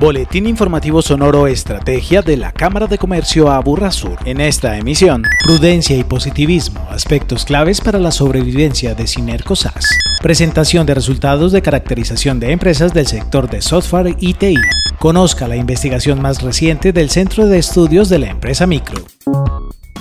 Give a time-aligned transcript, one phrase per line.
[0.00, 4.16] Boletín informativo sonoro Estrategia de la Cámara de Comercio Aburrasur.
[4.24, 9.84] En esta emisión, prudencia y positivismo, aspectos claves para la sobrevivencia de Sinerco SAS.
[10.22, 14.56] Presentación de resultados de caracterización de empresas del sector de software y TI.
[14.98, 19.04] Conozca la investigación más reciente del Centro de Estudios de la empresa Micro.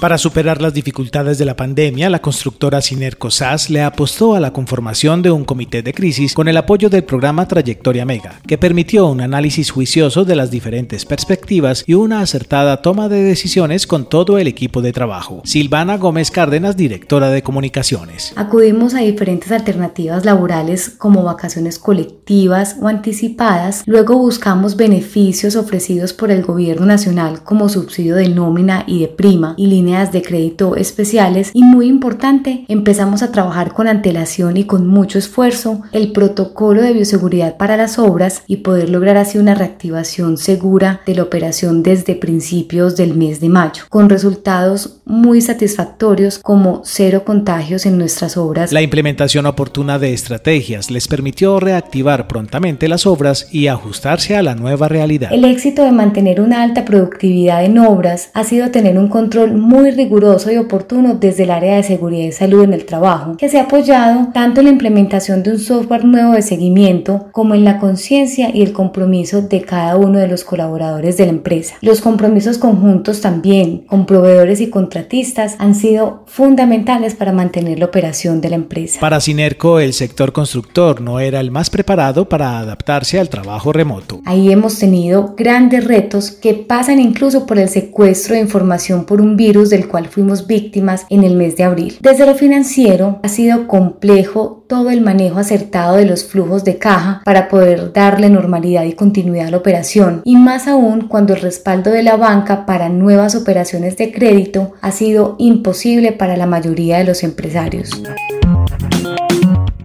[0.00, 4.52] Para superar las dificultades de la pandemia, la constructora Sinerco SAS le apostó a la
[4.52, 9.08] conformación de un comité de crisis con el apoyo del programa Trayectoria Mega, que permitió
[9.08, 14.38] un análisis juicioso de las diferentes perspectivas y una acertada toma de decisiones con todo
[14.38, 15.42] el equipo de trabajo.
[15.44, 18.32] Silvana Gómez Cárdenas, directora de comunicaciones.
[18.36, 26.30] Acudimos a diferentes alternativas laborales como vacaciones colectivas o anticipadas, luego buscamos beneficios ofrecidos por
[26.30, 31.50] el gobierno nacional como subsidio de nómina y de prima y líneas de crédito especiales
[31.54, 36.92] y muy importante, empezamos a trabajar con antelación y con mucho esfuerzo el protocolo de
[36.92, 42.16] bioseguridad para las obras y poder lograr así una reactivación segura de la operación desde
[42.16, 48.72] principios del mes de mayo, con resultados muy satisfactorios como cero contagios en nuestras obras.
[48.72, 54.54] La implementación oportuna de estrategias les permitió reactivar prontamente las obras y ajustarse a la
[54.54, 55.32] nueva realidad.
[55.32, 59.77] El éxito de mantener una alta productividad en obras ha sido tener un control muy
[59.78, 63.48] muy riguroso y oportuno desde el área de seguridad y salud en el trabajo, que
[63.48, 67.64] se ha apoyado tanto en la implementación de un software nuevo de seguimiento como en
[67.64, 71.76] la conciencia y el compromiso de cada uno de los colaboradores de la empresa.
[71.80, 78.40] Los compromisos conjuntos también con proveedores y contratistas han sido fundamentales para mantener la operación
[78.40, 78.98] de la empresa.
[78.98, 84.22] Para Sinerco, el sector constructor no era el más preparado para adaptarse al trabajo remoto.
[84.24, 89.36] Ahí hemos tenido grandes retos que pasan incluso por el secuestro de información por un
[89.36, 91.98] virus del cual fuimos víctimas en el mes de abril.
[92.00, 97.22] Desde lo financiero ha sido complejo todo el manejo acertado de los flujos de caja
[97.24, 101.90] para poder darle normalidad y continuidad a la operación y más aún cuando el respaldo
[101.90, 107.04] de la banca para nuevas operaciones de crédito ha sido imposible para la mayoría de
[107.04, 107.90] los empresarios.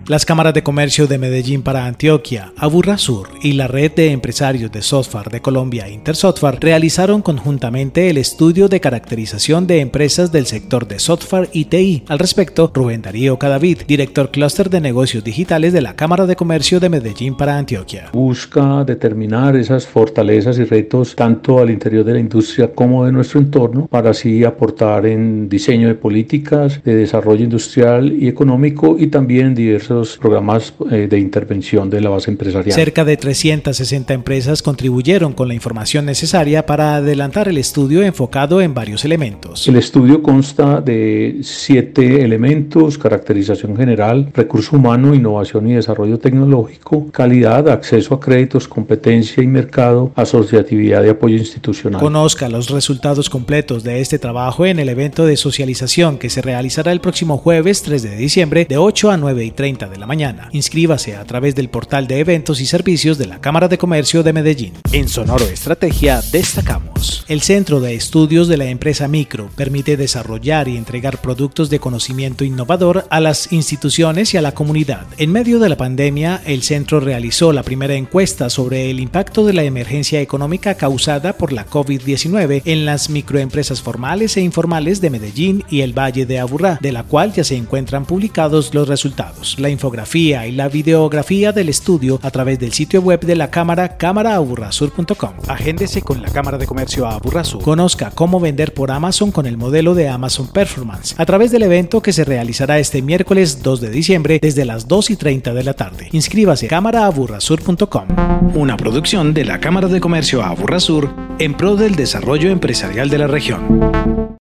[0.05, 4.81] Las cámaras de comercio de Medellín para Antioquia, Aburrasur y la red de empresarios de
[4.81, 10.99] software de Colombia, Intersoftware, realizaron conjuntamente el estudio de caracterización de empresas del sector de
[10.99, 12.03] software y TI.
[12.09, 16.81] Al respecto, Rubén Darío Cadavid, director clúster de negocios digitales de la Cámara de Comercio
[16.81, 18.09] de Medellín para Antioquia.
[18.11, 23.39] Busca determinar esas fortalezas y retos tanto al interior de la industria como de nuestro
[23.39, 29.55] entorno para así aportar en diseño de políticas de desarrollo industrial y económico y también
[29.55, 32.73] diversos programas eh, de intervención de la base empresarial.
[32.73, 38.73] Cerca de 360 empresas contribuyeron con la información necesaria para adelantar el estudio enfocado en
[38.73, 39.67] varios elementos.
[39.67, 47.69] El estudio consta de siete elementos, caracterización general, recurso humano, innovación y desarrollo tecnológico, calidad,
[47.69, 52.01] acceso a créditos, competencia y mercado, asociatividad y apoyo institucional.
[52.01, 56.91] Conozca los resultados completos de este trabajo en el evento de socialización que se realizará
[56.91, 60.49] el próximo jueves 3 de diciembre de 8 a 9 y 30 de la mañana.
[60.51, 64.33] Inscríbase a través del portal de eventos y servicios de la Cámara de Comercio de
[64.33, 64.73] Medellín.
[64.91, 67.25] En Sonoro Estrategia destacamos.
[67.27, 72.43] El Centro de Estudios de la empresa Micro permite desarrollar y entregar productos de conocimiento
[72.43, 75.05] innovador a las instituciones y a la comunidad.
[75.17, 79.53] En medio de la pandemia, el centro realizó la primera encuesta sobre el impacto de
[79.53, 85.63] la emergencia económica causada por la COVID-19 en las microempresas formales e informales de Medellín
[85.69, 89.59] y el Valle de Aburrá, de la cual ya se encuentran publicados los resultados.
[89.59, 93.97] La infografía y la videografía del estudio a través del sitio web de la Cámara
[93.97, 95.33] cámaraaburrasur.com.
[95.47, 97.61] Agéndese con la Cámara de Comercio Aburrasur.
[97.61, 102.01] Conozca cómo vender por Amazon con el modelo de Amazon Performance a través del evento
[102.01, 105.73] que se realizará este miércoles 2 de diciembre desde las 2 y 30 de la
[105.73, 106.09] tarde.
[106.11, 108.07] Inscríbase a cámaraaburrasur.com.
[108.55, 111.09] Una producción de la Cámara de Comercio Aburrasur
[111.39, 114.22] en pro del desarrollo empresarial de la región.